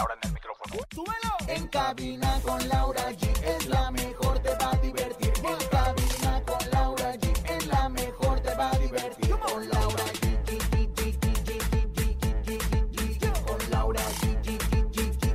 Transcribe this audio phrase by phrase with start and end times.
[0.00, 0.76] Laura en el micrófono.
[1.46, 5.30] En cabina con Laura G es la mejor, te va a divertir.
[5.44, 9.30] En cabina con Laura G es la mejor, te va a divertir.
[9.38, 10.38] Con Laura G.
[13.44, 14.00] Con Laura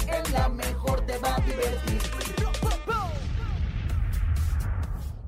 [0.08, 2.02] Es la mejor, te va a divertir.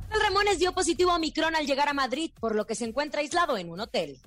[0.09, 3.21] El Ramones dio positivo a Omicron al llegar a Madrid, por lo que se encuentra
[3.21, 4.19] aislado en un hotel.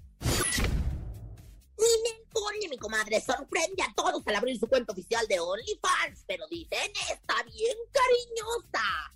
[2.50, 6.90] Conde, mi comadre, sorprende a todos al abrir su cuenta oficial de OnlyFans, pero dicen
[7.10, 9.12] está bien cariñosa.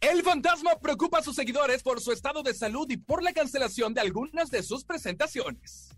[0.00, 3.94] El fantasma preocupa a sus seguidores por su estado de salud y por la cancelación
[3.94, 5.88] de algunas de sus presentaciones.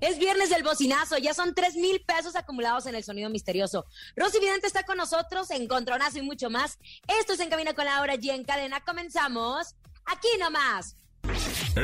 [0.00, 3.86] Es viernes del bocinazo, ya son tres mil pesos acumulados en el sonido misterioso.
[4.14, 6.78] Rosy Vidente está con nosotros, encontronazo y mucho más.
[7.18, 8.80] Esto es En Cabina con Laura G en cadena.
[8.84, 10.96] Comenzamos aquí nomás.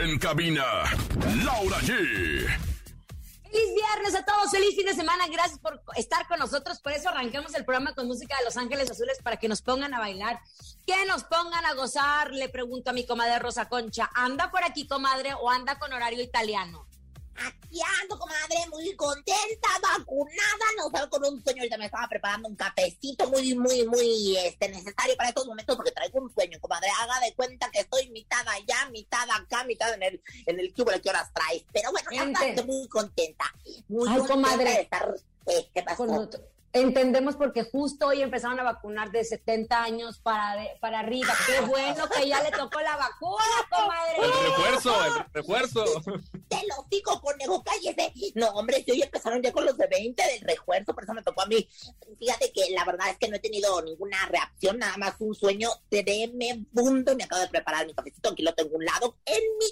[0.03, 0.64] En cabina,
[1.45, 1.89] Laura G.
[3.45, 6.81] Feliz viernes a todos, feliz fin de semana, gracias por estar con nosotros.
[6.81, 9.95] Por eso arrancamos el programa con música de Los Ángeles Azules para que nos pongan
[9.95, 10.41] a bailar,
[10.84, 12.33] que nos pongan a gozar.
[12.33, 16.25] Le pregunto a mi comadre Rosa Concha, ¿anda por aquí, comadre, o anda con horario
[16.25, 16.89] italiano?
[17.36, 19.68] Aquí ando, comadre, muy contenta,
[19.98, 24.36] vacunada, no salgo con un sueño, ahorita me estaba preparando un cafecito muy, muy, muy
[24.38, 28.08] este, necesario para estos momentos porque traigo un sueño, comadre, haga de cuenta que estoy
[28.10, 31.91] mitad allá, mitad acá, mitad en el, en el cubo de que horas traes, pero
[31.91, 33.44] bueno, ya estoy muy contenta,
[33.88, 34.64] muy Ay, contenta comadre.
[34.70, 35.14] de estar,
[35.46, 35.96] eh, ¿qué pasó?
[36.06, 36.41] Con otro-
[36.76, 41.32] Entendemos porque justo hoy empezaron a vacunar de 70 años para, de- para arriba.
[41.46, 44.16] Qué bueno que ya le tocó la vacuna, comadre.
[44.19, 45.84] El refuerzo, el refuerzo.
[46.54, 48.12] Te lo digo, conejo, cállese.
[48.34, 51.22] No, hombre, si hoy empezaron ya con los de 20 del refuerzo, por eso me
[51.22, 51.69] tocó a mí.
[52.19, 55.70] Fíjate que la verdad es que no he tenido ninguna reacción, nada más un sueño
[55.88, 59.66] tremendo me acabo de preparar mi cafecito, aquí lo tengo un lado, en mi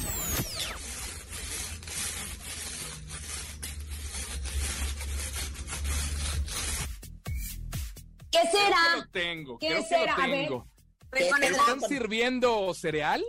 [8.31, 8.95] ¿Qué Creo que será?
[8.97, 10.17] lo tengo, ¿Qué creo que será?
[10.17, 10.47] lo A ver.
[10.47, 10.67] tengo.
[11.11, 11.63] ¿Qué Con el- será?
[11.73, 13.23] ¿Están sirviendo cereal?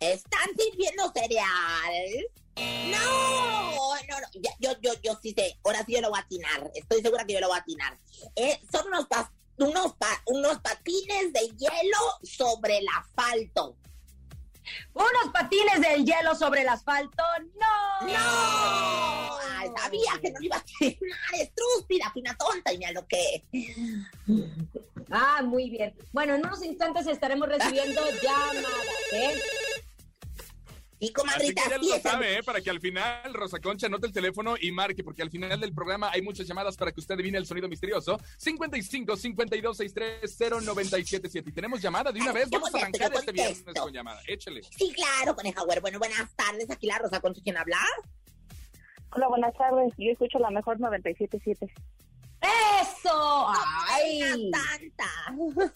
[0.00, 2.26] ¿Están sirviendo cereal?
[2.90, 4.26] No, no, no.
[4.40, 5.58] Ya- yo, yo, yo sí sé.
[5.64, 6.70] Ahora sí yo lo voy a atinar.
[6.74, 7.98] Estoy segura que yo lo voy a atinar.
[8.36, 13.76] Eh, son unos, pas- unos, pa- unos patines de hielo sobre el asfalto.
[14.94, 17.22] Unos patines del hielo sobre el asfalto.
[17.60, 18.06] ¡No!
[18.06, 19.38] ¡No!
[19.58, 21.10] Ay, sabía que no lo iba a atinar.
[21.34, 22.72] Estrúspida, fina tonta.
[22.72, 23.44] Y mira lo que.
[25.10, 25.94] Ah, muy bien.
[26.12, 29.34] Bueno, en unos instantes estaremos recibiendo llamadas, ¿eh?
[31.02, 32.42] Sí, Así comadrita, que ya lo sabe, ¿eh?
[32.44, 35.74] para que al final Rosa Concha anote el teléfono y marque, porque al final del
[35.74, 38.20] programa hay muchas llamadas para que usted adivine el sonido misterioso.
[38.36, 41.50] 55 52 63 0977.
[41.50, 42.48] Y tenemos llamada de una vez.
[42.48, 44.20] Yo Vamos a arrancar este viernes con llamada.
[44.28, 44.62] Échale.
[44.62, 45.80] Sí, claro, coneja güero.
[45.80, 46.70] Bueno, buenas tardes.
[46.70, 47.78] Aquí la Rosa con quién habla.
[49.10, 49.92] Hola, buenas tardes.
[49.98, 51.68] Yo escucho la mejor 97.7.
[52.80, 53.48] ¡Eso!
[53.88, 54.52] ¡Ay!
[54.52, 55.10] Tanta.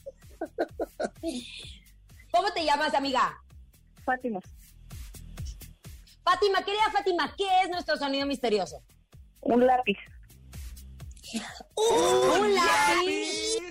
[2.31, 3.37] ¿Cómo te llamas, amiga?
[4.05, 4.38] Fátima,
[6.26, 8.82] Fátima, querida Fátima, ¿qué es nuestro sonido misterioso?
[9.43, 9.96] un lápiz.
[11.76, 13.62] Un lápiz.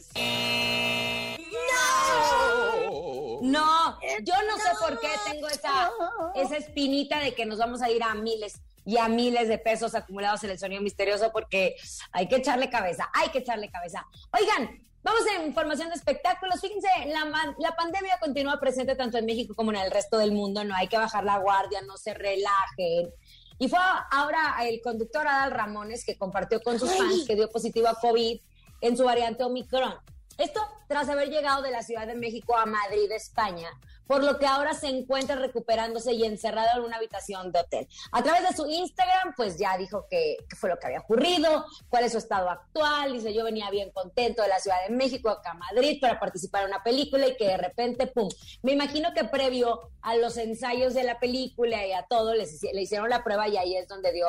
[3.42, 5.92] No, yo no sé por qué tengo esa,
[6.36, 9.94] esa espinita de que nos vamos a ir a miles y a miles de pesos
[9.94, 11.76] acumulados en el sonido misterioso porque
[12.14, 14.08] hay que echarle cabeza, hay que echarle cabeza.
[14.32, 16.60] Oigan, vamos a información de espectáculos.
[16.60, 20.64] Fíjense, la, la pandemia continúa presente tanto en México como en el resto del mundo.
[20.64, 23.14] No hay que bajar la guardia, no se relajen.
[23.60, 23.80] Y fue
[24.12, 28.42] ahora el conductor Adal Ramones que compartió con sus fans que dio positivo a COVID
[28.82, 29.94] en su variante Omicron.
[30.38, 33.70] Esto tras haber llegado de la Ciudad de México a Madrid, España,
[34.06, 37.88] por lo que ahora se encuentra recuperándose y encerrado en una habitación de hotel.
[38.12, 41.66] A través de su Instagram, pues ya dijo que, que fue lo que había ocurrido,
[41.90, 43.14] cuál es su estado actual.
[43.14, 46.64] Dice, yo venía bien contento de la Ciudad de México acá a Madrid para participar
[46.64, 48.30] en una película y que de repente, pum.
[48.62, 52.82] Me imagino que previo a los ensayos de la película y a todo, les, le
[52.82, 54.28] hicieron la prueba y ahí es donde dio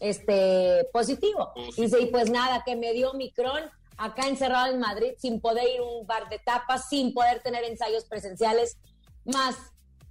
[0.00, 1.52] este positivo.
[1.76, 5.80] Dice, y pues nada, que me dio Omicron acá encerrado en Madrid sin poder ir
[5.80, 8.76] a un bar de tapas, sin poder tener ensayos presenciales,
[9.24, 9.56] más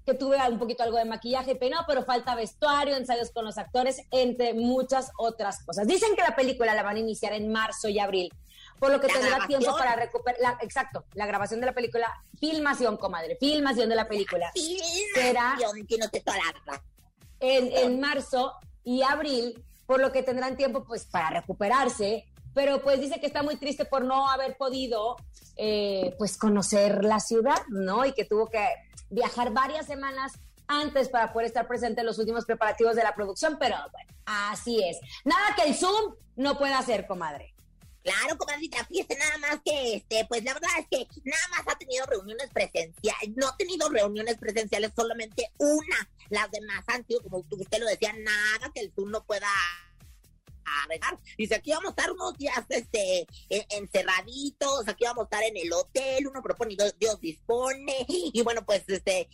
[0.06, 3.58] que tuve un poquito algo de maquillaje y peinado, pero falta vestuario, ensayos con los
[3.58, 5.88] actores, entre muchas otras cosas.
[5.88, 8.30] Dicen que la película la van a iniciar en marzo y abril,
[8.80, 9.60] por lo que ¿La tendrá grabación?
[9.62, 14.52] tiempo para recuperar, exacto, la grabación de la película, filmación, comadre, filmación de la película
[15.16, 15.56] Será-
[17.40, 18.54] en, en marzo
[18.84, 23.44] y abril, por lo que tendrán tiempo pues para recuperarse, pero pues dice que está
[23.44, 25.16] muy triste por no haber podido
[25.56, 28.06] eh, pues conocer la ciudad, ¿no?
[28.06, 28.68] Y que tuvo que
[29.10, 30.34] viajar varias semanas
[30.68, 34.84] antes para poder estar presente en los últimos preparativos de la producción, pero bueno, así
[34.84, 34.98] es.
[35.24, 37.54] Nada que el Zoom no pueda hacer, comadre.
[38.04, 41.78] Claro, comadrita, fíjese nada más que, este, pues la verdad es que nada más ha
[41.78, 46.10] tenido reuniones presenciales, no ha tenido reuniones presenciales, solamente una.
[46.30, 49.48] Las demás han sido, como usted lo decía, nada que el Zoom no pueda
[50.84, 51.18] arreglar.
[51.38, 55.58] Dice, aquí vamos a estar unos días, este, en- encerraditos, aquí vamos a estar en
[55.58, 59.30] el hotel, uno propone y Dios, Dios dispone, y bueno, pues, este,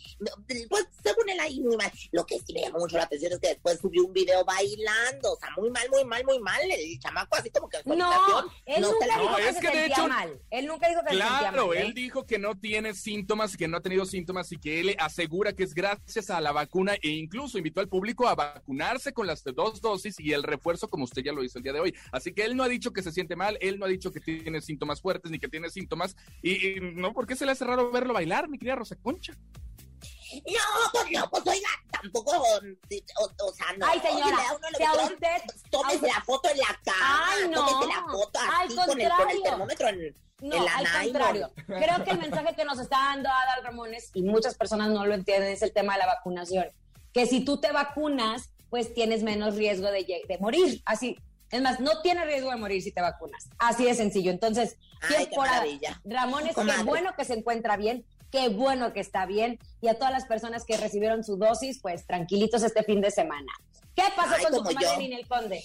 [0.68, 1.90] pues, según él ahí, muy mal.
[2.12, 5.32] Lo que sí me llamó mucho la atención es que después subió un video bailando,
[5.32, 7.94] o sea, muy mal, muy mal, muy mal, el chamaco así como que en su
[7.96, 10.40] No, habitación, él no nunca la- dijo No, que es se que de hecho- mal.
[10.50, 11.76] Él nunca dijo que se sentía Claro, mal.
[11.76, 11.80] ¿eh?
[11.82, 15.52] él dijo que no tiene síntomas, que no ha tenido síntomas y que él asegura
[15.52, 19.42] que es gracias a la vacuna e incluso invitó al público a vacunarse con las
[19.44, 21.94] dos dosis y el refuerzo como usted ya lo hizo el día de hoy.
[22.12, 24.20] Así que él no ha dicho que se siente mal, él no ha dicho que
[24.20, 27.64] tiene síntomas fuertes ni que tiene síntomas y, y no, ¿por qué se le hace
[27.64, 29.34] raro verlo bailar, mi querida Rosa Concha?
[30.32, 33.86] No, pues no, pues oiga, tampoco, o, o sea, no.
[33.86, 34.36] Ay, señora,
[34.76, 37.66] si a usted- Tómese Ay, la foto en la cama, Ay, no.
[37.66, 39.42] tómese la foto Al con el, con el contrario.
[39.42, 41.02] termómetro en, No, en la al nylon.
[41.04, 41.52] contrario.
[41.66, 45.14] Creo que el mensaje que nos está dando Adal Ramones, y muchas personas no lo
[45.14, 46.66] entienden, es el tema de la vacunación.
[47.12, 50.80] Que si tú te vacunas, pues tienes menos riesgo de, morir.
[50.84, 51.18] Así.
[51.50, 53.48] Es más, no tienes riesgo de morir si te vacunas.
[53.58, 54.30] Así de sencillo.
[54.30, 56.00] Entonces, Ay, qué por maravilla.
[56.04, 56.84] Ramones, qué Comadre.
[56.84, 59.58] bueno que se encuentra bien, qué bueno que está bien.
[59.80, 63.52] Y a todas las personas que recibieron su dosis, pues tranquilitos este fin de semana.
[63.96, 64.98] ¿Qué pasó Ay, con como comadre.
[64.98, 65.64] Ninel Conde?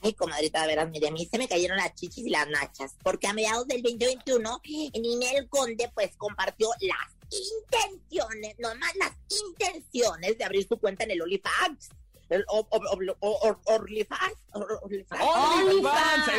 [0.00, 2.94] Ay, comadrita, de veras, mire, a mí se me cayeron las chichis y las nachas,
[3.02, 4.60] porque a mediados del 2021,
[4.92, 9.12] Ninel Conde, pues, compartió las intenciones, nomás las
[9.44, 11.90] intenciones de abrir su cuenta en el OnlyFans.
[12.30, 14.34] El OnlyFans.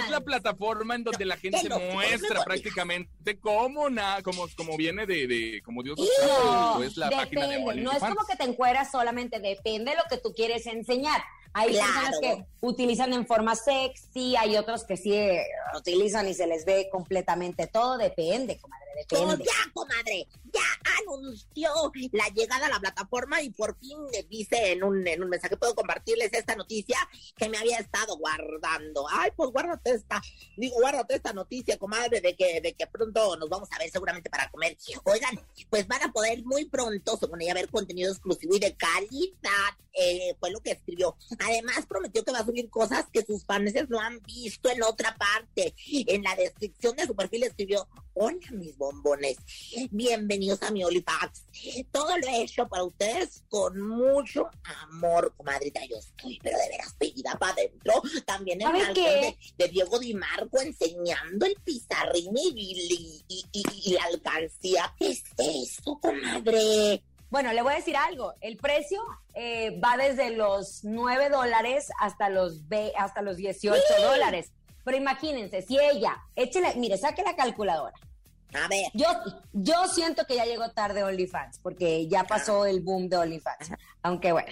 [0.03, 5.05] es la plataforma en donde la gente muestra me- prácticamente cómo, na, como, como viene
[5.05, 7.59] de, de como Dios sabe, pues la página de.
[7.77, 11.21] No es como que te encueras solamente, depende de lo que tú quieres enseñar.
[11.53, 11.87] Hay Claro.
[11.91, 15.43] personas que utilizan en forma sexy, hay otros que sí eh,
[15.75, 19.45] utilizan y se les ve completamente todo, depende, comadre, Pues depende.
[19.45, 20.61] ya, comadre, ya
[21.01, 25.29] anunció la llegada a la plataforma y por fin le dice en un, en un
[25.29, 26.97] mensaje, puedo compartirles esta noticia
[27.35, 29.05] que me había estado guardando.
[29.09, 30.21] Ay, pues guárdate esta,
[30.57, 34.29] digo, guárdate esta noticia, comadre, de que, de que pronto nos vamos a ver seguramente
[34.29, 34.77] para comer.
[35.05, 39.77] Oigan, pues van a poder muy pronto, según ella, ver contenido exclusivo y de calidad,
[39.93, 41.15] eh, fue lo que escribió.
[41.39, 45.15] Además, prometió que va a subir cosas que sus fans no han visto en otra
[45.17, 45.75] parte.
[46.07, 49.37] En la descripción de su perfil escribió, hola mis bombones.
[49.91, 51.45] Bienvenidos a mi OnlyFans.
[51.91, 54.49] Todo lo he hecho para ustedes con mucho
[54.89, 55.81] amor, comadrita.
[55.85, 58.01] Yo estoy, pero de veras pedida para adentro.
[58.25, 63.45] También el de, de Diego Di Marco enseñando el pizarrín y- y-
[63.85, 64.95] y la alcancía.
[64.97, 67.03] ¿Qué es eso, comadre?
[67.29, 68.33] Bueno, le voy a decir algo.
[68.41, 68.99] El precio
[69.35, 74.51] eh, va desde los 9 dólares hasta los, ve- hasta los 18 dólares.
[74.85, 77.93] Pero imagínense, si ella, échele, mire, saque la calculadora.
[78.53, 78.85] A ver.
[78.93, 79.07] Yo,
[79.53, 83.71] yo siento que ya llegó tarde OnlyFans, porque ya pasó el boom de OnlyFans.
[84.01, 84.51] Aunque bueno,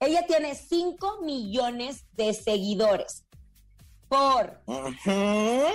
[0.00, 3.24] ella tiene 5 millones de seguidores
[4.08, 5.66] por, Ujú.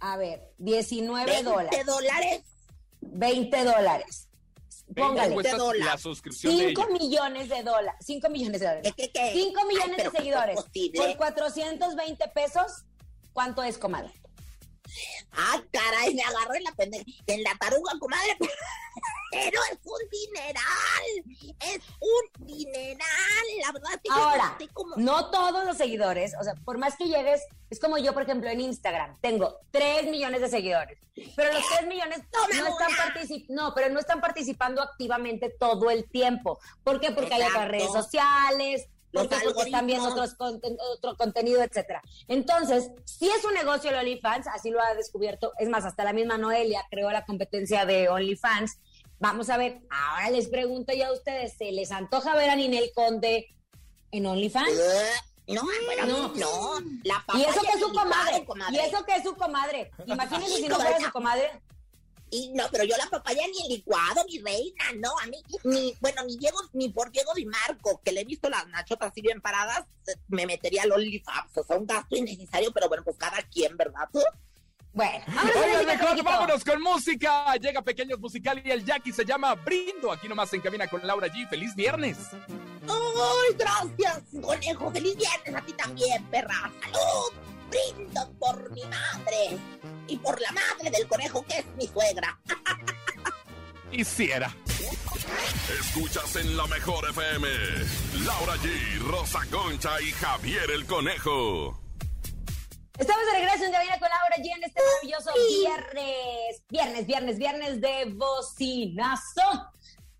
[0.00, 2.42] a ver, 19 20 dólares, dólares.
[3.00, 4.28] 20 dólares.
[4.94, 5.84] Póngale, cuesta dólares.
[5.86, 6.98] la suscripción de 5 ella.
[6.98, 8.92] millones de dólares, 5 millones de dólares.
[8.96, 9.32] ¿Qué, qué, qué?
[9.32, 10.56] 5 millones Ay, de ¿cómo seguidores.
[10.96, 12.84] Por 420 pesos,
[13.32, 14.12] ¿cuánto es, comadre?
[15.32, 17.04] Ah, caray, me agarró en la pendeja.
[17.26, 18.36] En la taruga, comadre.
[19.30, 21.56] Pero es un dineral.
[21.60, 23.46] Es un dineral.
[23.62, 24.96] La verdad que yo Ahora, como.
[24.96, 28.50] no todos los seguidores, o sea, por más que llegues, es como yo, por ejemplo,
[28.50, 30.98] en Instagram, tengo 3 millones de seguidores,
[31.34, 33.14] pero los 3 millones No, están,
[33.48, 36.58] no, pero no están participando activamente todo el tiempo.
[36.84, 37.12] ¿Por qué?
[37.12, 37.72] Porque hay otras Exacto.
[37.72, 40.34] redes sociales, Los porque, porque están viendo algoritmos.
[40.34, 42.02] otros conten- otro contenido, etcétera.
[42.28, 46.12] Entonces, si es un negocio el OnlyFans, así lo ha descubierto, es más, hasta la
[46.12, 48.78] misma Noelia creó la competencia de OnlyFans.
[49.18, 52.90] Vamos a ver, ahora les pregunto yo a ustedes, ¿se les antoja ver a Ninel
[52.94, 53.54] Conde
[54.10, 54.70] en OnlyFans?
[54.72, 55.10] Eh,
[55.48, 56.28] No, bueno, No.
[56.34, 56.74] no.
[57.04, 58.44] La Y eso que es su comadre.
[58.46, 58.76] comadre.
[58.76, 59.90] Y eso que es su comadre.
[60.06, 61.50] Imagínense si no fuera su comadre.
[62.34, 65.94] Y no, pero yo la papaya ni en licuado, mi reina, no, a mí, ni,
[66.00, 69.20] bueno, ni Diego, ni por Diego Di Marco, que le he visto las nachotas así
[69.20, 73.18] bien paradas, eh, me metería al OnlyFans, o sea, un gasto innecesario, pero bueno, pues
[73.18, 74.08] cada quien, ¿verdad?
[74.94, 76.24] Bueno, vámonos mejor Paquito.
[76.24, 77.56] vámonos con música.
[77.56, 80.12] Llega Pequeños Musical y el Jackie se llama Brindo.
[80.12, 81.48] Aquí nomás en Cabina con Laura G.
[81.48, 82.18] ¡Feliz viernes!
[82.88, 84.90] ¡Ay, gracias, conejo!
[84.90, 86.70] ¡Feliz viernes a ti también, perra!
[86.82, 87.32] ¡Salud!
[87.72, 89.58] Brindo por mi madre
[90.06, 92.38] y por la madre del conejo que es mi suegra.
[93.90, 94.54] Hiciera.
[95.80, 97.48] Escuchas en la mejor FM.
[98.24, 101.80] Laura G, Rosa Concha y Javier el Conejo.
[102.98, 106.62] Estamos de regreso en Cabina con Laura G en este maravilloso viernes.
[106.68, 109.72] Viernes, viernes, viernes de bocinazo.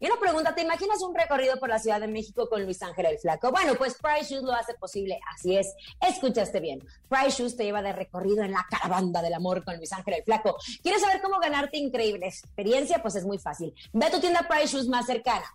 [0.03, 3.07] Y una pregunta, ¿te imaginas un recorrido por la Ciudad de México con Luis Ángel
[3.07, 3.53] el Flaco?
[3.53, 5.77] Bueno, pues Price Shoes lo hace posible, así es.
[6.01, 6.81] Escuchaste bien.
[7.09, 10.25] Price Shoes te lleva de recorrido en la caravana del amor con Luis Ángel el
[10.25, 10.57] Flaco.
[10.83, 13.01] ¿Quieres saber cómo ganarte increíble experiencia?
[13.01, 13.73] Pues es muy fácil.
[13.93, 15.47] Ve a tu tienda Price Shoes más cercana.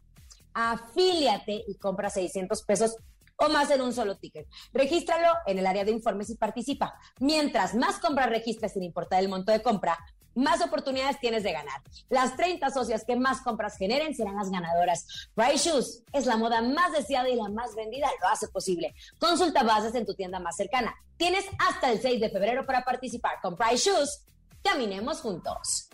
[0.54, 2.96] Afíliate y compra 600 pesos
[3.36, 4.48] o más en un solo ticket.
[4.72, 6.98] Regístralo en el área de informes y participa.
[7.20, 10.00] Mientras más compras registres sin importar el monto de compra,
[10.38, 11.82] más oportunidades tienes de ganar.
[12.10, 15.30] Las 30 socias que más compras generen serán las ganadoras.
[15.34, 18.94] Price Shoes es la moda más deseada y la más vendida, lo hace posible.
[19.20, 20.96] Consulta bases en tu tienda más cercana.
[21.18, 23.40] Tienes hasta el 6 de febrero para participar.
[23.42, 24.24] Con Price Shoes,
[24.64, 25.90] caminemos juntos.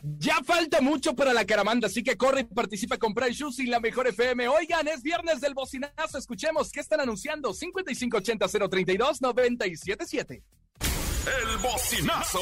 [0.00, 3.66] Ya falta mucho para la caramanda, así que corre y participa con Price Shoes y
[3.66, 4.46] la mejor FM.
[4.48, 6.18] Oigan, es viernes del bocinazo.
[6.18, 7.52] Escuchemos qué están anunciando.
[7.52, 10.42] 5580-032-977.
[11.26, 12.38] El bocinazo.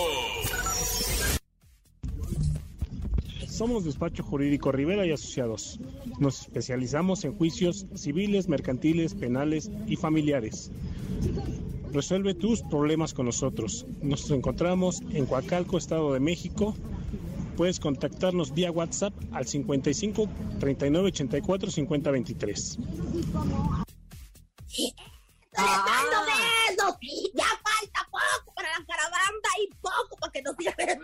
[3.56, 5.80] Somos despacho jurídico Rivera y Asociados.
[6.18, 10.70] Nos especializamos en juicios civiles, mercantiles, penales y familiares.
[11.90, 13.86] Resuelve tus problemas con nosotros.
[14.02, 16.76] Nos encontramos en Coacalco, Estado de México.
[17.56, 20.28] Puedes contactarnos vía WhatsApp al 55
[20.60, 22.78] 39 84 50 23.
[25.56, 26.98] ¡Dando besos!
[27.32, 31.00] Ya falta poco para la caravana y poco para que nos lleven.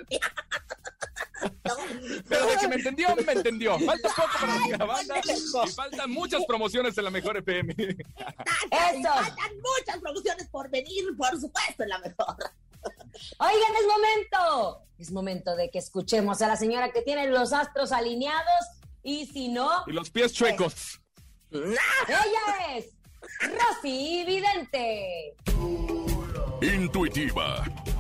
[2.28, 3.78] Pero de que me entendió, me entendió.
[3.80, 5.64] Falta poco para la Ay, conejo.
[5.66, 7.74] y faltan muchas promociones en la mejor FM.
[7.74, 9.12] Faltan, Eso.
[9.14, 12.36] faltan muchas promociones por venir, por supuesto, en la mejor.
[13.38, 14.82] Oigan, es momento.
[14.98, 18.66] Es momento de que escuchemos a la señora que tiene los astros alineados
[19.02, 21.00] y si no, Y los pies chuecos.
[21.50, 22.86] ella es
[23.40, 25.34] Rosy Vidente.
[26.62, 27.64] Intuitiva,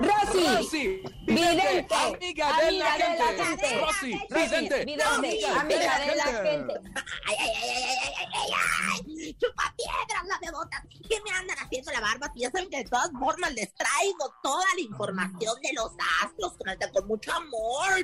[0.00, 3.80] Rosy, Rosy, Vidente, amiga de la gente.
[3.80, 6.74] Rosy, Rosy, Vidente, Vidente, amiga de la gente.
[7.26, 8.50] Ay, ay, ay, ay, ay, ay, ay,
[9.26, 9.34] ay.
[9.34, 12.84] chupa piedras las bebotas, que me andan haciendo la barba, si ya saben que de
[12.84, 18.02] todas formas les traigo toda la información de los astros con, con mucho amor.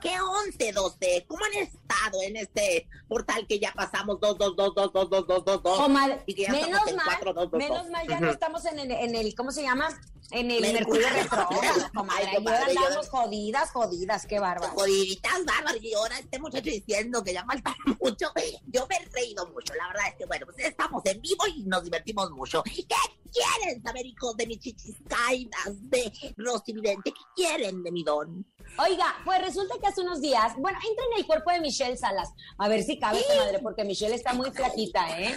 [0.00, 1.24] ¿Qué 11, 12?
[1.28, 5.26] ¿Cómo han estado en este portal que ya pasamos 2, 2, 2, 2, 2, 2,
[5.26, 5.88] 2, 2, 2?
[5.88, 9.88] menos mal, menos mal ya no estamos en el, en el, ¿cómo se llama?
[10.32, 11.08] En el Mercurio,
[11.94, 12.36] comadre.
[12.36, 14.72] Andamos jodidas, jodidas, qué bárbaro.
[14.74, 15.78] Jodiditas, bárbaro.
[15.80, 18.32] Y ahora este muchacho diciendo que ya falta mucho.
[18.66, 19.74] Yo me he reído mucho.
[19.74, 22.62] La verdad es que, bueno, pues estamos en vivo y nos divertimos mucho.
[22.62, 22.86] ¿Qué
[23.32, 24.96] quieren saber, hijos de mis chichis
[25.80, 27.12] de Rosy Vidente?
[27.12, 28.46] ¿Qué quieren de mi don?
[28.78, 32.30] Oiga, pues resulta que hace unos días, bueno, entra en el cuerpo de Michelle Salas.
[32.58, 35.34] A ver si cabe, madre, porque Michelle está muy flaquita, ¿eh?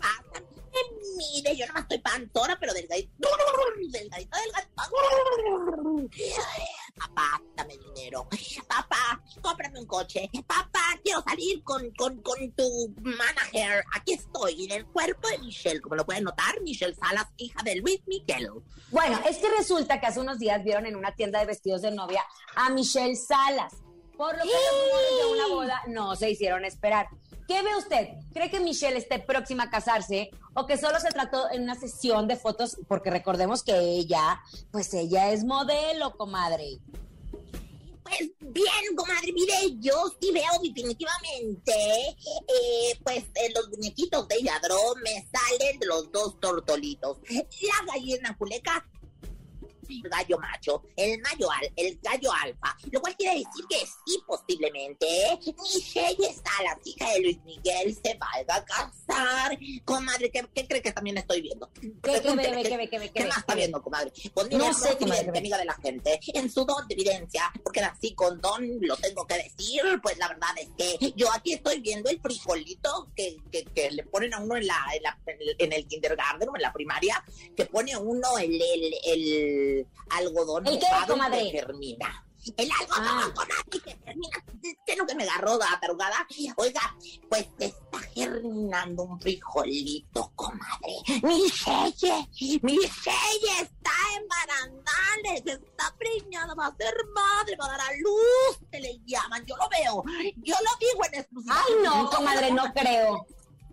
[0.00, 0.22] Ah,
[1.16, 3.28] mire, yo no estoy panzona, pero delgadito,
[3.90, 4.82] delgadito, delgadito.
[6.96, 8.26] Papá, dame dinero.
[8.68, 10.30] Papá, cómprame un coche.
[10.46, 13.84] Papá, quiero salir con, con, con tu manager.
[13.94, 15.80] Aquí estoy, en el cuerpo de Michelle.
[15.80, 18.50] Como lo pueden notar, Michelle Salas, hija de Luis Miguel.
[18.90, 21.90] Bueno, es que resulta que hace unos días vieron en una tienda de vestidos de
[21.90, 23.74] novia a Michelle Salas.
[24.16, 27.08] Por lo que los de una boda no se hicieron esperar.
[27.46, 28.08] ¿Qué ve usted?
[28.32, 32.26] ¿Cree que Michelle esté próxima a casarse o que solo se trató en una sesión
[32.26, 32.76] de fotos?
[32.88, 34.40] Porque recordemos que ella,
[34.72, 36.80] pues ella es modelo, comadre.
[38.02, 41.72] Pues bien, comadre, mire, yo sí veo definitivamente,
[42.08, 43.24] eh, pues
[43.54, 47.18] los muñequitos de Yadro me salen los dos tortolitos.
[47.28, 48.88] La gallina culeca
[50.04, 55.06] gallo macho, el, mayo al, el gallo alfa, lo cual quiere decir que sí, posiblemente,
[55.62, 56.16] Michelle
[56.64, 59.58] la hija de Luis Miguel, se vaya a casar.
[59.84, 61.70] Comadre, ¿qué, qué cree que también estoy viendo?
[61.80, 64.12] ¿Qué, qué, ve, qué, qué, más está viendo, comadre?
[64.32, 68.14] Pues no sé, comadre, amiga de la gente, en su don de evidencia, porque así
[68.14, 72.10] con don lo tengo que decir, pues la verdad es que yo aquí estoy viendo
[72.10, 75.18] el frijolito que, que, que le ponen a uno en la, en, la,
[75.58, 77.22] en, el, kindergarten o en la primaria,
[77.56, 79.75] que pone uno el, el, el
[80.10, 81.42] algodón ¿El qué, comadre?
[81.44, 82.22] que germina.
[82.56, 83.32] El algodón ah.
[83.34, 84.44] comadre que germina.
[84.62, 86.26] ¿Qué es lo que me agarró la tarugada?
[86.56, 86.96] Oiga,
[87.28, 90.94] pues está germinando un frijolito, comadre.
[91.22, 92.28] Mi Selle,
[92.62, 97.92] mi Selle está en barandales, está preñada, va a ser madre, va a dar a
[97.98, 99.44] luz, se le llaman.
[99.44, 100.04] Yo lo veo,
[100.36, 101.62] yo lo digo en exclusiva.
[101.66, 103.26] Ay, no, comadre, no creo.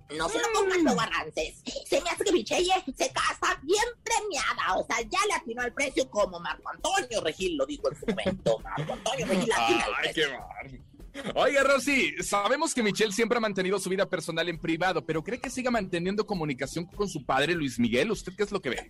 [0.09, 1.61] No se lo pongan los avances.
[1.87, 4.77] Se me hace que Michelle se casa bien premiada.
[4.77, 8.05] O sea, ya le atinó al precio como Marco Antonio Regil lo dijo en su
[8.05, 8.59] momento.
[8.59, 10.25] Marco Antonio Regil al precio.
[10.61, 10.93] Ay, qué
[11.35, 15.39] Oiga, Rosy, sabemos que Michelle siempre ha mantenido su vida personal en privado, pero ¿cree
[15.39, 18.11] que siga manteniendo comunicación con su padre Luis Miguel?
[18.11, 18.89] ¿Usted qué es lo que ve?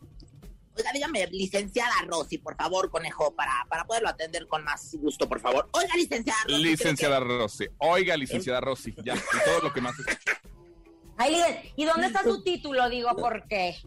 [0.75, 5.39] Oiga, dígame, licenciada Rosy, por favor, conejo, para, para poderlo atender con más gusto, por
[5.39, 5.69] favor.
[5.71, 6.63] Oiga, licenciada Rosy.
[6.63, 7.67] Licenciada Rosy.
[7.77, 8.95] Oiga, licenciada Rosy.
[9.03, 9.95] Ya, y todo lo que más.
[11.75, 12.89] ¿Y dónde está tu título?
[12.89, 13.77] Digo, porque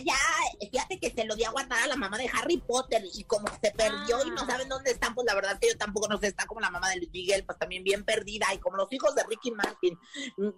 [0.00, 0.16] ya,
[0.70, 3.46] fíjate que se lo di a guardar a la mamá de Harry Potter y como
[3.60, 4.46] se perdió y no ah.
[4.46, 6.70] saben dónde están, pues la verdad es que yo tampoco no sé, está como la
[6.70, 9.98] mamá de Luis Miguel, pues también bien perdida y como los hijos de Ricky Martin,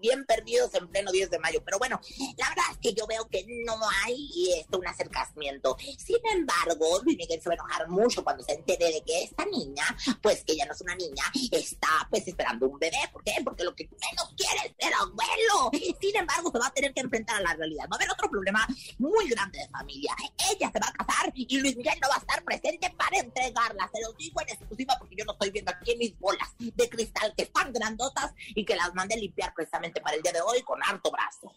[0.01, 1.63] bien perdidos en pleno 10 de mayo.
[1.65, 2.01] Pero bueno,
[2.37, 5.77] la verdad es que yo veo que no hay esto, un acercamiento.
[5.99, 9.45] Sin embargo, Luis Miguel se va a enojar mucho cuando se entere de que esta
[9.47, 9.85] niña,
[10.23, 12.99] pues que ya no es una niña, está pues esperando un bebé.
[13.13, 13.33] ¿Por qué?
[13.43, 15.71] Porque lo que menos quiere es ser abuelo.
[16.01, 17.87] Sin embargo, se va a tener que enfrentar a la realidad.
[17.91, 18.67] Va a haber otro problema
[18.99, 20.15] muy grande de familia.
[20.51, 23.91] Ella se va a casar y Luis Miguel no va a estar presente para entregarla.
[23.93, 27.33] Se lo digo en exclusiva porque yo no estoy viendo aquí mis bolas de cristal
[27.37, 30.83] que están grandotas y que las mandé limpiar precisamente para el día de hoy con
[30.83, 31.53] harto brazo.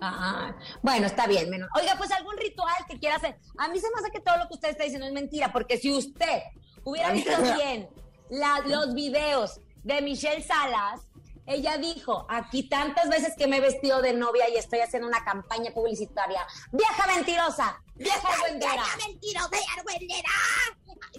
[0.00, 0.56] Ajá.
[0.82, 1.48] Bueno, está bien.
[1.50, 1.68] Menos.
[1.74, 3.38] Oiga, pues algún ritual que quiera hacer.
[3.58, 5.78] A mí se me hace que todo lo que usted está diciendo es mentira, porque
[5.78, 6.42] si usted
[6.84, 7.88] hubiera visto bien
[8.30, 11.06] los videos de Michelle Salas,
[11.46, 15.24] ella dijo, aquí tantas veces que me he vestido de novia y estoy haciendo una
[15.24, 16.46] campaña publicitaria.
[16.72, 17.82] ¡Vieja mentirosa!
[17.94, 18.72] ¡Vieja argüendera!
[18.72, 20.30] ¡Vieja mentirosa y argüendera!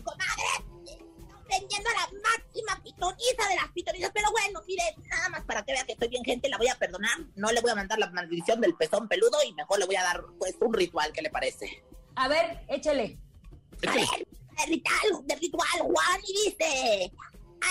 [0.03, 1.01] Comadre,
[1.47, 4.11] vendiendo a la máxima pitoniza de las pitonizas.
[4.13, 6.75] Pero bueno, mire, nada más para que vea que estoy bien gente, la voy a
[6.75, 7.17] perdonar.
[7.35, 10.03] No le voy a mandar la maldición del pezón peludo y mejor le voy a
[10.03, 11.11] dar, pues, un ritual.
[11.13, 11.83] ¿Qué le parece?
[12.15, 13.19] A ver, échale.
[13.87, 14.27] A ver,
[14.63, 17.11] el ritual, de ritual, Juan, y dice...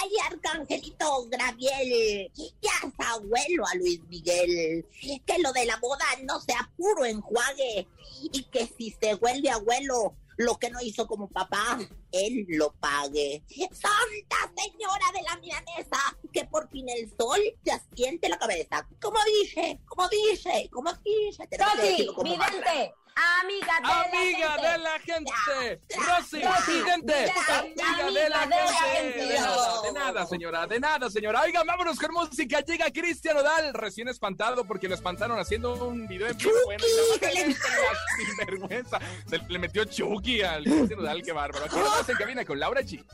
[0.03, 2.31] Ay, Arcangelito Graviel,
[2.61, 4.87] ya es abuelo a Luis Miguel.
[5.27, 7.87] Que lo de la boda no sea puro enjuague.
[8.33, 11.79] Y que si se vuelve abuelo, lo que no hizo como papá,
[12.11, 13.43] él lo pague.
[13.71, 18.87] Santa Señora de la Milanesa, que por fin el sol te asiente la cabeza.
[19.01, 21.47] Como dice, como dice, como dice.
[21.47, 25.81] Toti, vidente, amiga de amiga la de la gente.
[25.97, 29.13] Rosy, ya, amiga amiga de la de la gente.
[29.13, 29.27] gente.
[29.27, 31.41] De nada, de nada, señora, de nada, señora.
[31.43, 32.61] Oigan, vámonos con música.
[32.61, 36.53] Llega Cristian Odal, recién espantado porque lo espantaron haciendo un video en vivo.
[36.65, 37.57] Bueno, ya va a tener la
[38.27, 38.99] sinvergüenza.
[39.29, 41.65] Se le metió Chucky al Cristian Odal, qué bárbaro.
[41.67, 41.77] Aquí
[42.13, 43.05] en cabina con Laura G.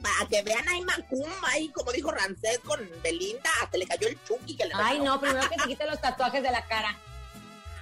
[0.00, 4.16] Para que vean ahí Macumba, ahí como dijo Rancés con Belinda, hasta le cayó el
[4.24, 5.04] Chucky que le Ay, regaló.
[5.14, 6.96] no, primero que se quite los tatuajes de la cara.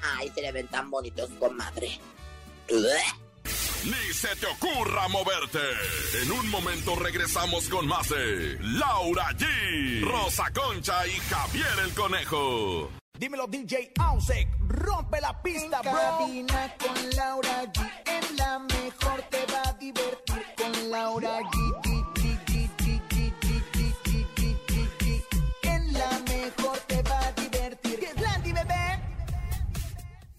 [0.03, 1.99] Ay, se le ven tan bonitos, comadre.
[3.85, 5.59] Ni se te ocurra moverte.
[6.23, 12.91] En un momento regresamos con más de Laura G, Rosa Concha y Javier el Conejo.
[13.19, 15.93] Dímelo DJ Ausek, rompe la pista, En bro.
[15.93, 17.91] cabina con Laura G.
[18.07, 21.92] En la mejor te va a divertir con Laura G.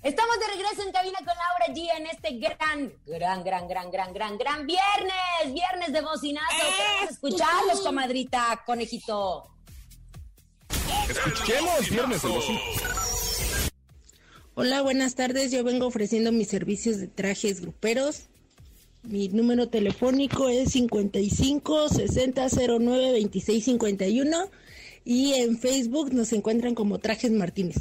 [0.03, 4.13] Estamos de regreso en cabina con Laura G en este gran, gran, gran, gran, gran,
[4.13, 5.53] gran, gran viernes.
[5.53, 6.45] Viernes de bocinazo.
[6.57, 9.49] Queremos escucharlos, comadrita, conejito.
[11.09, 12.59] Escuchemos Viernes de Bocina.
[14.55, 15.51] Hola, buenas tardes.
[15.53, 18.23] Yo vengo ofreciendo mis servicios de trajes gruperos.
[19.03, 24.49] Mi número telefónico es 55 60 09 26 51
[25.05, 27.77] y en Facebook nos encuentran como Trajes Martínez.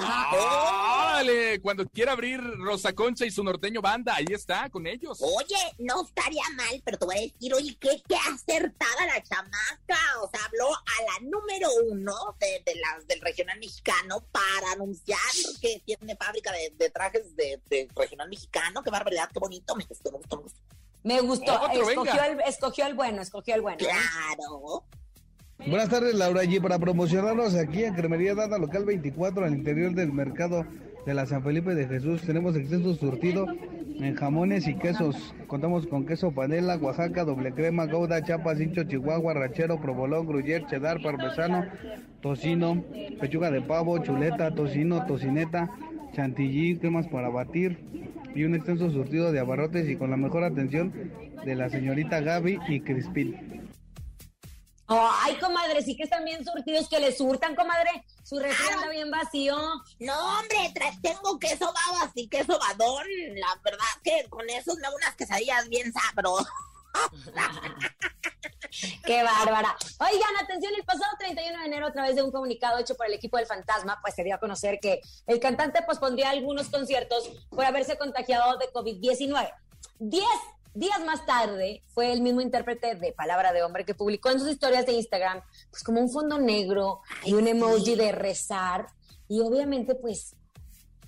[0.00, 5.18] Dale, cuando quiera abrir Rosa Concha y su norteño banda, ahí está, con ellos.
[5.20, 9.98] Oye, no estaría mal, pero te voy a decir, oye, qué, qué acertada la chamaca.
[10.22, 15.18] O sea, habló a la número uno de, de las del regional mexicano para anunciar
[15.60, 18.82] que tiene fábrica de, de trajes de, de regional mexicano.
[18.82, 19.74] Qué barbaridad, qué bonito.
[19.74, 20.60] Me gustó, me gustó, me gustó.
[21.02, 21.60] Me gustó.
[21.62, 23.78] Otro, escogió, el, escogió el bueno, escogió el bueno.
[23.80, 23.88] ¿eh?
[23.88, 24.84] Claro.
[25.66, 26.62] Buenas tardes, Laura G.
[26.62, 30.64] Para promocionarnos aquí en Cremería Dada Local 24, al interior del mercado
[31.04, 33.44] de la San Felipe de Jesús, tenemos extenso surtido
[33.98, 35.34] en jamones y quesos.
[35.48, 41.02] Contamos con queso panela, Oaxaca, doble crema, gouda, chapas, hincho, chihuahua, rachero, provolón, gruyere, cheddar,
[41.02, 41.66] parmesano,
[42.22, 42.84] tocino,
[43.20, 45.70] pechuga de pavo, chuleta, tocino, tocineta,
[46.12, 47.78] chantilly, cremas para batir
[48.34, 50.92] y un extenso surtido de abarrotes y con la mejor atención
[51.44, 53.67] de la señorita Gaby y Crispín.
[54.88, 58.06] Ay, comadre, sí que están bien surtidos, que le surtan, comadre.
[58.22, 59.56] Su refri anda bien vacío.
[60.00, 60.72] No, hombre,
[61.02, 63.04] tengo queso babas y queso badón.
[63.36, 66.48] La verdad que con eso me hago unas quesadillas bien sabrosas.
[69.04, 69.76] Qué bárbara.
[70.00, 73.12] Oigan, atención, el pasado 31 de enero, a través de un comunicado hecho por el
[73.12, 77.64] equipo del Fantasma, pues se dio a conocer que el cantante pospondría algunos conciertos por
[77.64, 79.52] haberse contagiado de COVID-19.
[79.98, 80.24] Diez
[80.74, 84.50] días más tarde, fue el mismo intérprete de Palabra de Hombre que publicó en sus
[84.50, 88.86] historias de Instagram, pues como un fondo negro y un emoji de rezar.
[89.28, 90.36] Y obviamente, pues,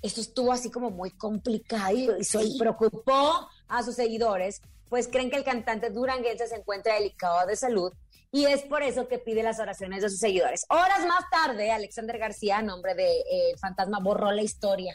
[0.02, 5.44] esto estuvo así como muy complicado y preocupó a sus seguidores, pues creen que el
[5.44, 7.92] cantante duranguense se encuentra delicado de salud
[8.32, 10.64] y es por eso que pide las oraciones de sus seguidores.
[10.68, 14.94] Horas más tarde, Alexander García, a nombre de eh, Fantasma, borró la historia.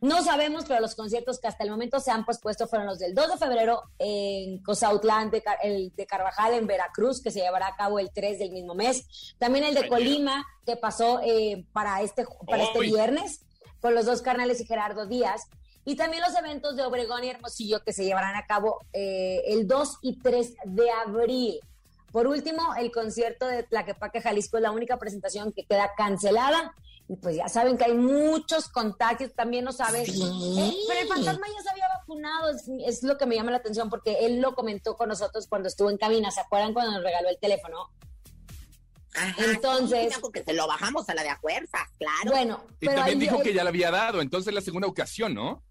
[0.00, 3.14] No sabemos, pero los conciertos que hasta el momento se han pospuesto fueron los del
[3.14, 7.66] 2 de febrero en Cozautlán, de, Car- el de Carvajal en Veracruz, que se llevará
[7.66, 9.34] a cabo el 3 del mismo mes.
[9.38, 9.90] También el de Ayer.
[9.90, 13.40] Colima, que pasó eh, para, este, para este viernes,
[13.80, 15.42] con los dos carnales y Gerardo Díaz.
[15.84, 19.66] Y también los eventos de Obregón y Hermosillo, que se llevarán a cabo eh, el
[19.66, 21.60] 2 y 3 de abril.
[22.12, 26.74] Por último, el concierto de Tlaquepaque, Jalisco, es la única presentación que queda cancelada.
[27.12, 30.08] Y pues ya saben que hay muchos contagios, también no sabes.
[30.10, 33.56] Eh, pero el fantasma ya se había vacunado, es, es lo que me llama la
[33.56, 36.30] atención porque él lo comentó con nosotros cuando estuvo en cabina.
[36.30, 37.90] ¿Se acuerdan cuando nos regaló el teléfono?
[39.16, 42.30] Ajá, Entonces- sí, que se lo bajamos a la de a fuerzas, claro.
[42.30, 44.86] Bueno, Y pero también ahí- dijo él- que ya la había dado, entonces la segunda
[44.86, 45.64] ocasión, ¿no?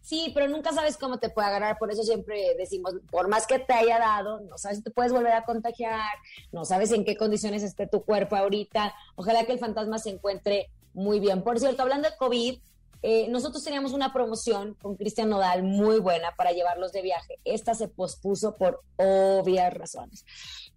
[0.00, 3.58] Sí, pero nunca sabes cómo te puede agarrar, por eso siempre decimos, por más que
[3.58, 6.04] te haya dado, no sabes si te puedes volver a contagiar,
[6.52, 8.94] no sabes en qué condiciones esté tu cuerpo ahorita.
[9.16, 11.42] Ojalá que el fantasma se encuentre muy bien.
[11.42, 12.58] Por cierto, hablando de COVID,
[13.06, 17.38] eh, nosotros teníamos una promoción con Cristian Nodal muy buena para llevarlos de viaje.
[17.44, 20.24] Esta se pospuso por obvias razones.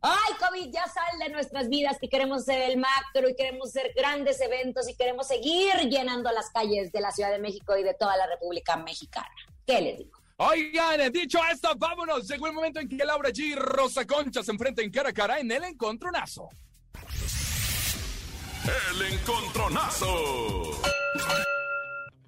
[0.01, 3.93] Ay, COVID, ya sal de nuestras vidas, que queremos ser el macro y queremos hacer
[3.95, 7.93] grandes eventos y queremos seguir llenando las calles de la Ciudad de México y de
[7.93, 9.31] toda la República Mexicana.
[9.65, 10.17] ¿Qué les digo?
[10.35, 12.27] Oigan, dicho esto, vámonos.
[12.27, 15.49] Llegó el momento en que Laura G Rosa Concha se enfrenten cara a cara en
[15.49, 16.49] el encontronazo.
[18.67, 20.81] El encontronazo.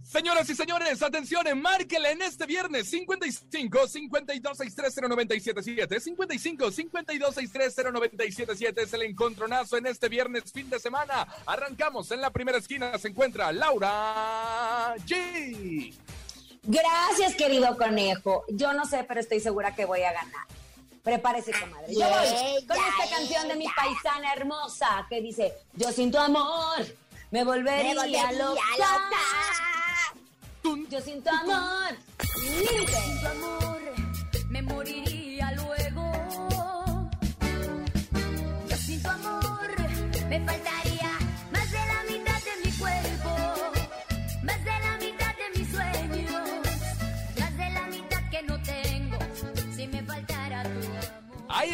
[0.04, 7.75] Señoras y señores, atención, márquele en este viernes 55 52 63 0977 55 52 63
[7.75, 11.28] 0977 es el encontronazo en este viernes fin de semana.
[11.45, 15.93] Arrancamos en la primera esquina se encuentra Laura Laura G.
[16.63, 18.45] Gracias, querido conejo.
[18.49, 20.59] Yo no sé, pero estoy segura que voy a ganar.
[21.04, 21.94] Prepárese, comadre.
[21.94, 26.86] Yo voy con esta canción de mi paisana hermosa que dice: Yo sin tu amor
[27.32, 28.62] me volvería, Me volvería loca.
[28.78, 29.18] loca.
[30.90, 31.96] Yo sin tu amor.
[32.42, 32.92] límite.
[32.92, 33.80] Sin tu amor
[34.50, 35.18] me moriría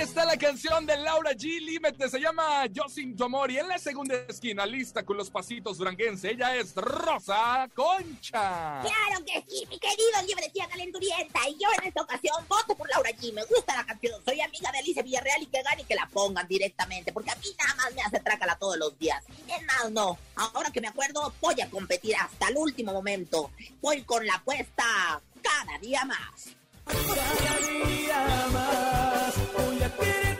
[0.06, 1.60] está la canción de Laura G.
[1.60, 3.50] Límite, se llama Yo sin tu amor.
[3.50, 8.82] Y en la segunda esquina, lista con los pasitos duranguense, ella es Rosa Concha.
[8.82, 11.50] Claro que sí, mi querido librecía calenturienta.
[11.50, 13.34] Y yo en esta ocasión voto por Laura G.
[13.34, 14.24] Me gusta la canción.
[14.24, 17.12] Soy amiga de Alicia Villarreal y que gane y que la pongan directamente.
[17.12, 19.24] Porque a mí nada más me hace trácala todos los días.
[19.48, 20.20] Es más, no.
[20.36, 23.50] Ahora que me acuerdo, voy a competir hasta el último momento.
[23.82, 26.56] Voy con la apuesta cada día más.
[26.86, 30.35] Cada día más, voy a quererte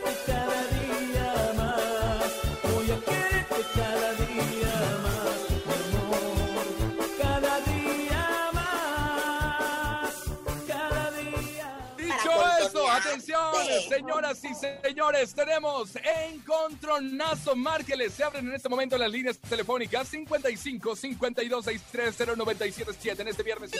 [13.88, 15.90] señoras y señores, tenemos
[16.30, 17.56] encontronazo.
[17.56, 23.42] Márqueles, se abren en este momento las líneas telefónicas 55 52 63 0977 en este
[23.42, 23.70] viernes.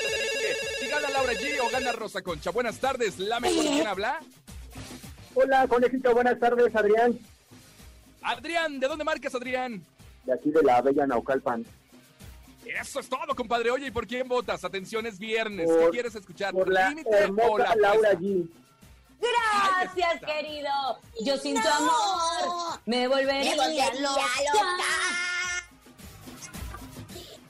[0.81, 2.51] si gana Laura G o gana Rosa Concha.
[2.51, 3.65] Buenas tardes, la mejor.
[3.65, 4.21] ¿Quién habla?
[5.35, 7.19] Hola, conejito, buenas tardes, Adrián.
[8.23, 9.83] Adrián, ¿de dónde marcas, Adrián?
[10.25, 11.65] De aquí de la Bella Naucalpan.
[12.65, 13.71] Eso es todo, compadre.
[13.71, 14.65] Oye, ¿y por quién votas?
[14.65, 15.67] Atención, es viernes.
[15.71, 16.53] Por- ¿Qué quieres escuchar?
[16.53, 17.09] Por la límite
[17.49, 18.13] o la Laura?
[18.15, 18.49] G.
[19.21, 20.71] Gracias, querido.
[21.25, 24.23] Yo sin tu amor me volvería, Me volvería loca.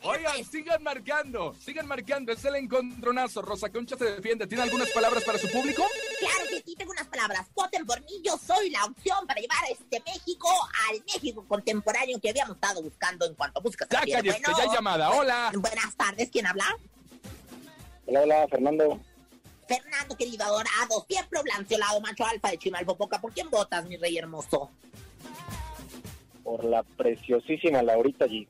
[0.02, 2.32] Oigan, sigan marcando, sigan marcando.
[2.32, 3.42] Es el encontronazo.
[3.42, 4.46] Rosa Concha se defiende.
[4.46, 5.82] ¿Tiene algunas palabras para su público?
[6.20, 7.46] Claro que sí, tengo unas palabras.
[7.56, 10.48] Voten por mí, yo soy la opción para llevar a este México
[10.88, 13.84] al México contemporáneo que habíamos estado buscando en cuanto a música.
[13.84, 15.10] se Ya cállate, ya hay llamada.
[15.10, 15.50] Hola.
[15.56, 16.66] Buenas tardes, ¿quién habla?
[18.06, 19.00] Hola, hola, Fernando.
[19.66, 23.20] Fernando, querido adorado, siempre blanceolado, macho alfa de Chimalpopoca.
[23.20, 24.70] ¿Por quién votas, mi rey hermoso?
[26.44, 28.46] Por la preciosísima Laurita G.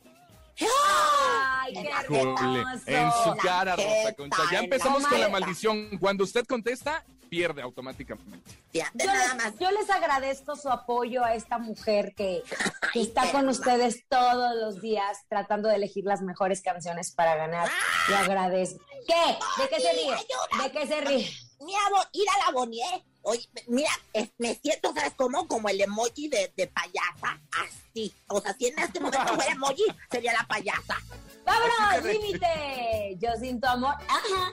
[0.60, 2.80] Ay, qué hermoso.
[2.86, 4.42] en su cara, Rosa Concha.
[4.52, 5.98] Ya empezamos la con la maldición.
[5.98, 7.04] Cuando usted contesta,
[7.36, 8.50] pierde automáticamente.
[8.72, 9.58] Fíjate Yo nada les, más.
[9.58, 12.42] yo les agradezco su apoyo a esta mujer que,
[12.94, 17.68] que está con ustedes todos los días tratando de elegir las mejores canciones para ganar.
[18.08, 18.82] Le agradezco.
[19.06, 19.62] ¿Qué?
[19.62, 20.62] ¿De qué se ríe?
[20.64, 21.30] ¿De qué se ríe?
[21.60, 23.02] Mi amor, ir a la Bonier.
[23.22, 25.46] Oye, mira, es- me siento, ¿sabes cómo?
[25.46, 27.40] Como el emoji de, de payasa.
[27.64, 28.14] Así.
[28.28, 30.96] O sea, si en este momento fuera emoji, sería la payasa.
[31.44, 33.16] ¡Vámonos, límite!
[33.20, 33.94] Yo sin tu amor.
[34.08, 34.52] Ajá.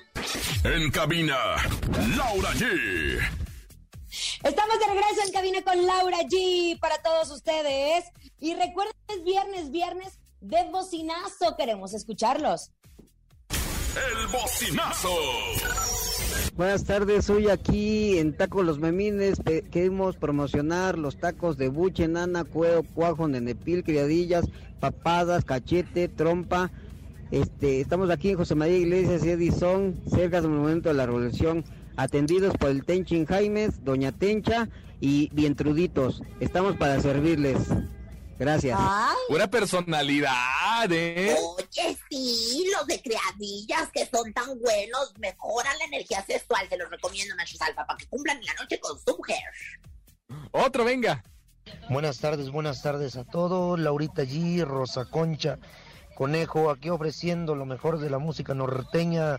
[0.63, 1.37] En cabina,
[2.17, 3.19] Laura G.
[4.43, 8.05] Estamos de regreso en cabina con Laura G para todos ustedes.
[8.39, 11.55] Y recuerden, es viernes, viernes de bocinazo.
[11.57, 12.71] Queremos escucharlos.
[13.95, 15.15] El bocinazo.
[16.55, 19.41] Buenas tardes, hoy aquí en Tacos Los Memines
[19.71, 24.45] queremos promocionar los tacos de buche, nana, cuero, cuajo, nenepil, criadillas,
[24.79, 26.71] papadas, cachete, trompa.
[27.33, 31.65] Este, estamos aquí en José María Iglesias y Edison, cerca del Monumento de la Revolución,
[31.97, 34.69] atendidos por el Tenchin Jaimes, Doña Tencha
[35.01, 36.21] y Vientruditos.
[36.39, 37.57] Estamos para servirles.
[38.37, 38.79] Gracias.
[39.29, 41.35] Una personalidad, ¿eh?
[41.57, 46.69] Oye, sí, los de criadillas que son tan buenos mejoran la energía sexual.
[46.69, 49.41] Se los recomiendo, machos alfa, para que cumplan en la noche con su mujer.
[50.51, 51.23] Otro, venga.
[51.89, 53.79] Buenas tardes, buenas tardes a todos.
[53.79, 55.57] Laurita G, Rosa Concha,
[56.15, 59.37] Conejo, aquí ofreciendo lo mejor de la música norteña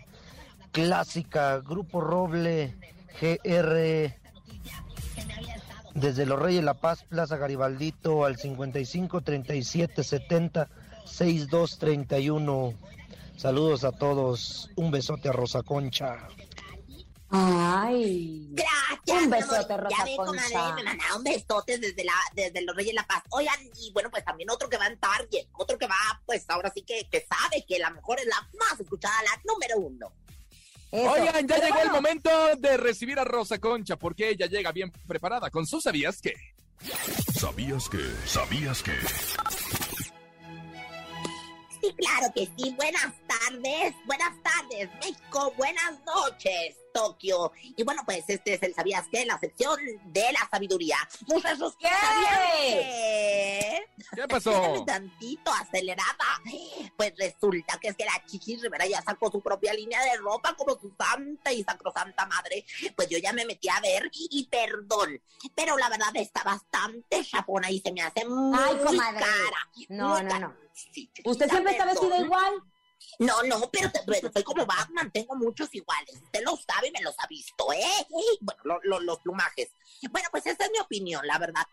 [0.71, 2.75] clásica, Grupo Roble,
[3.21, 4.13] GR,
[5.93, 10.67] desde Los Reyes La Paz, Plaza Garibaldito, al 55 37 70
[11.05, 12.73] 62 31.
[13.37, 14.69] Saludos a todos.
[14.75, 16.27] Un besote a Rosa Concha.
[17.37, 18.47] Ay.
[18.51, 19.23] Gracias.
[19.23, 19.77] Un besote.
[19.77, 20.43] Rosa Ya ven, Concha.
[20.43, 23.23] comadre, me mandaron besotes desde, la, desde los Reyes de la Paz.
[23.29, 26.71] Oigan, y bueno, pues también otro que va en Target, otro que va, pues ahora
[26.73, 30.13] sí que, que sabe que la mejor es la más escuchada, la número uno.
[30.91, 34.91] Oigan, ya Pero llegó el momento de recibir a Rosa Concha porque ella llega bien
[35.07, 36.33] preparada con sus sabías que.
[37.37, 37.99] ¿Sabías que?
[38.25, 38.93] ¿Sabías que?
[41.81, 42.73] Sí, claro que sí.
[42.77, 43.93] Buenas tardes.
[44.05, 44.45] Buenas tardes.
[44.45, 45.53] tardes, México.
[45.57, 47.51] Buenas noches, Tokio.
[47.75, 49.25] Y bueno, pues este es el ¿Sabías qué?
[49.25, 50.97] La sección de la sabiduría.
[51.27, 51.89] Muchachos, ¿Qué?
[51.89, 53.85] ¿sabían qué?
[54.15, 54.83] ¿Qué pasó?
[54.87, 56.41] Tantito acelerada.
[56.95, 60.55] Pues resulta que es que la Chichi Rivera ya sacó su propia línea de ropa
[60.55, 62.65] como su santa y sacrosanta madre.
[62.95, 65.21] Pues yo ya me metí a ver y perdón,
[65.53, 69.19] pero la verdad está bastante chapona y se me hace muy Ay, comadre.
[69.19, 69.69] cara.
[69.89, 70.47] No, Muy no, cara.
[70.47, 70.55] no.
[70.73, 72.53] Sí, ¿Usted siempre está vestida igual?
[73.19, 76.21] No, no, pero, te- soy como Batman, tengo muchos iguales.
[76.23, 78.07] Usted lo sabe y me los ha visto, ¿eh?
[78.41, 79.69] Bueno, lo- lo- los plumajes.
[80.11, 81.63] Bueno, pues esa es mi opinión, la verdad.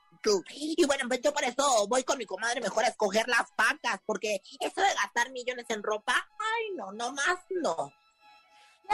[0.50, 4.00] Y bueno, pues yo por eso voy con mi comadre mejor a escoger las pacas,
[4.06, 7.92] porque eso de gastar millones en ropa, ay, no, no más, no.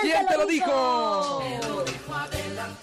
[0.01, 1.43] ¿Quién te lo dijo?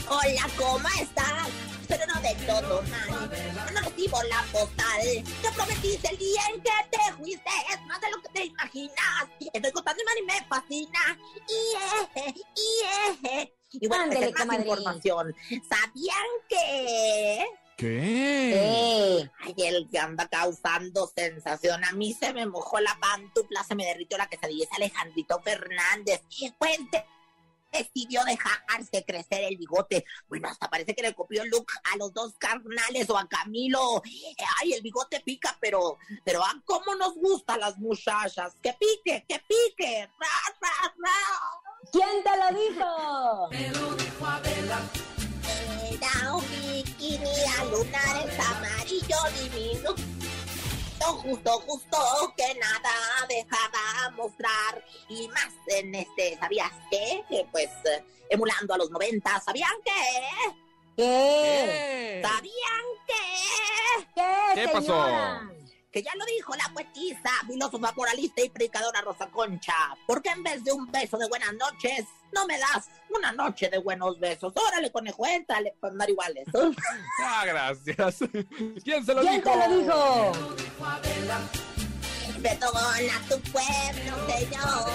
[0.10, 1.48] Hola, ¿cómo estás?
[1.88, 3.30] Pero no de todo mal.
[3.74, 5.02] No recibo la postal.
[5.42, 7.50] Te prometiste el día en que te fuiste.
[7.72, 9.28] Es más de lo que te imaginas.
[9.54, 11.20] Estoy contando y me fascina.
[11.48, 13.54] Y, eh, y, eh.
[13.72, 14.62] y bueno, pues es más comadre.
[14.64, 15.36] información.
[15.70, 17.46] ¿Sabían que...?
[17.78, 19.30] ¿Qué?
[19.42, 21.84] Ay, el que anda causando sensación.
[21.84, 24.64] A mí se me mojó la pantufla, se me derritió la quesadilla.
[24.66, 26.22] Es Alejandrito Fernández.
[26.58, 27.04] Pues de-
[27.72, 30.06] decidió dejarse crecer el bigote.
[30.30, 34.02] Bueno, hasta parece que le copió el look a los dos carnales o a Camilo.
[34.62, 38.54] Ay, el bigote pica, pero, pero ah, cómo nos gustan las muchachas.
[38.64, 40.08] Que pique, que pique.
[40.18, 40.28] Ra,
[40.62, 41.12] ra, ra.
[41.92, 43.56] ¿Quién te lo dijo?
[45.92, 47.26] Era un bikini
[47.60, 49.96] a lunares amarillo divino.
[51.22, 52.94] Justo, justo que nada
[53.30, 54.84] dejaba mostrar.
[55.10, 57.24] Y más en este, ¿sabías qué?
[57.30, 60.56] Que pues eh, emulando a los 90, ¿sabían qué?
[60.98, 62.22] ¿Qué?
[62.24, 64.06] ¿Sabían qué?
[64.16, 65.06] ¿Qué, ¿Qué pasó?
[65.96, 69.74] Que ya lo dijo la poetisa, filósofa moralista y predicadora Rosa Concha.
[70.06, 72.04] Porque en vez de un beso de buenas noches,
[72.34, 74.52] no me das una noche de buenos besos.
[74.58, 76.46] Órale, conejo, éntale, para andar iguales.
[77.24, 78.18] Ah, gracias.
[78.84, 79.52] ¿Quién se lo ¿Quién dijo?
[79.52, 80.32] te lo dijo?
[82.44, 84.86] Perdona tu pueblo, Señor.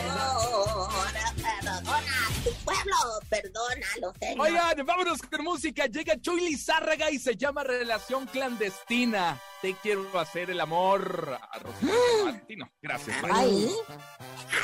[1.37, 2.97] Perdona tu pueblo,
[3.31, 4.41] perdónalo, Señor.
[4.47, 5.87] Oigan, vámonos con música.
[5.87, 9.41] Llega Chuy Lizárraga y se llama Relación Clandestina.
[9.63, 11.39] Te quiero hacer el amor.
[11.53, 11.93] A Rosita
[12.25, 12.71] Martino.
[12.81, 13.17] Gracias.
[13.31, 13.71] Ay,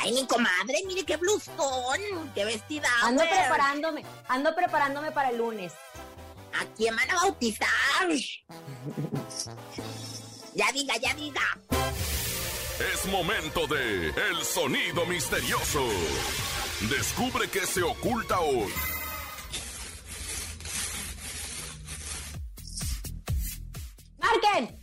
[0.00, 2.88] Ay, mi comadre, mire qué blusón, qué vestida.
[3.02, 3.35] ando güey.
[3.38, 5.72] preparándome, ando preparándome para el lunes.
[6.59, 7.68] ¿A quién van a bautizar?
[10.54, 11.42] ya diga, ya diga.
[12.94, 15.87] Es momento de El Sonido Misterioso.
[16.90, 18.72] Descubre qué se oculta hoy.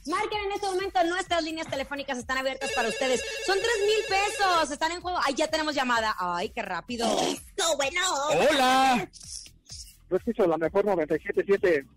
[0.07, 1.03] Marquen, en este momento.
[1.05, 3.21] Nuestras líneas telefónicas están abiertas para ustedes.
[3.45, 5.17] Son tres mil pesos, están en juego.
[5.23, 6.15] Ay, ya tenemos llamada.
[6.19, 7.05] Ay, qué rápido.
[7.21, 8.01] Esto, bueno.
[8.29, 9.09] Hola.
[10.09, 11.87] Yo escucho la mejor 97.7.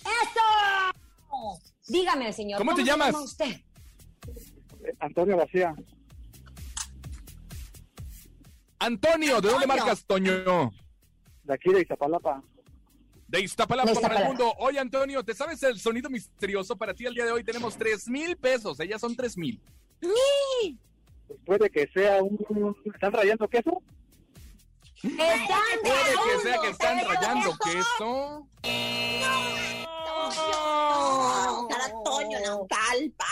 [0.00, 1.60] ¡Eso!
[1.88, 2.58] Dígame, señor.
[2.58, 3.08] ¿Cómo te se llamas?
[3.12, 3.50] llama usted?
[4.84, 5.74] eh, Antonio García.
[8.78, 10.70] Antonio, ¿de dónde marcas, Toño?
[11.44, 12.42] De aquí de Iztapalapa.
[13.28, 14.52] De Iztapalapa De para el mundo.
[14.58, 16.76] Oye, Antonio, ¿te sabes el sonido misterioso?
[16.76, 18.78] Para ti el día de hoy tenemos tres mil pesos.
[18.80, 19.60] Ellas son tres mil.
[21.44, 22.76] Puede que sea un...
[22.84, 23.82] ¿Están rayando queso?
[25.02, 25.48] Están
[25.82, 28.48] Puede que sea que están rayando queso.
[31.20, 31.68] No,
[32.04, 33.26] Toño, no, calpa,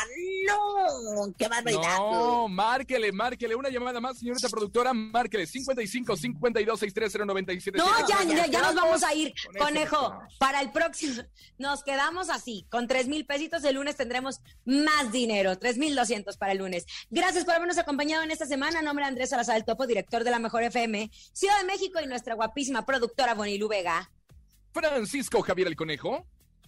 [0.46, 1.32] no.
[1.36, 1.98] Qué barbaridad.
[1.98, 3.54] No, márquele, márquele.
[3.54, 4.92] Una llamada más, señorita productora.
[4.92, 10.18] Márquele 55 52 630 97 No, ya, ya, ya nos vamos a ir, conejo.
[10.38, 11.22] Para el próximo,
[11.58, 13.64] nos quedamos así, con tres mil pesitos.
[13.64, 16.86] El lunes tendremos más dinero, tres mil doscientos para el lunes.
[17.10, 18.82] Gracias por habernos acompañado en esta semana.
[18.82, 22.34] Nombre Andrés Salazar el Topo, director de la Mejor FM, Ciudad de México y nuestra
[22.34, 24.10] guapísima productora Bonilu Vega.
[24.72, 26.26] Francisco Javier el Conejo.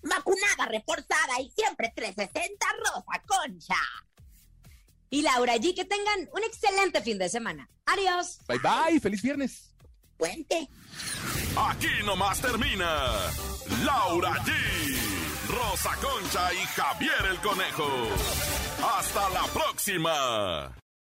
[0.09, 3.77] Vacunada, reforzada y siempre 360 Rosa Concha.
[5.11, 7.69] Y Laura G, que tengan un excelente fin de semana.
[7.87, 8.39] Adiós.
[8.49, 9.73] Bye bye, feliz viernes.
[10.17, 10.69] Puente.
[11.57, 13.31] Aquí nomás termina
[13.85, 14.53] Laura G,
[15.49, 17.89] Rosa Concha y Javier el Conejo.
[18.99, 20.77] Hasta la próxima.